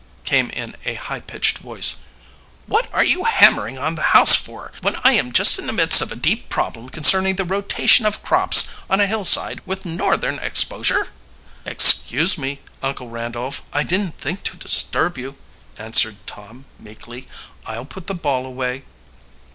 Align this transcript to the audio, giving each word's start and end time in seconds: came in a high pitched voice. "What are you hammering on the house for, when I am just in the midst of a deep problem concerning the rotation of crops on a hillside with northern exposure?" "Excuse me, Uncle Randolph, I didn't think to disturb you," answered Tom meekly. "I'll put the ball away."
came 0.23 0.49
in 0.49 0.75
a 0.83 0.95
high 0.95 1.19
pitched 1.19 1.59
voice. 1.59 1.97
"What 2.65 2.91
are 2.91 3.03
you 3.03 3.25
hammering 3.25 3.77
on 3.77 3.93
the 3.93 4.01
house 4.17 4.33
for, 4.35 4.71
when 4.81 4.95
I 5.03 5.11
am 5.11 5.31
just 5.31 5.59
in 5.59 5.67
the 5.67 5.73
midst 5.73 6.01
of 6.01 6.11
a 6.11 6.15
deep 6.15 6.49
problem 6.49 6.89
concerning 6.89 7.35
the 7.35 7.45
rotation 7.45 8.07
of 8.07 8.23
crops 8.23 8.67
on 8.89 8.99
a 8.99 9.05
hillside 9.05 9.61
with 9.63 9.85
northern 9.85 10.39
exposure?" 10.39 11.09
"Excuse 11.67 12.35
me, 12.35 12.61
Uncle 12.81 13.09
Randolph, 13.09 13.61
I 13.73 13.83
didn't 13.83 14.17
think 14.17 14.41
to 14.45 14.57
disturb 14.57 15.19
you," 15.19 15.37
answered 15.77 16.17
Tom 16.25 16.65
meekly. 16.79 17.27
"I'll 17.67 17.85
put 17.85 18.07
the 18.07 18.15
ball 18.15 18.47
away." 18.47 18.85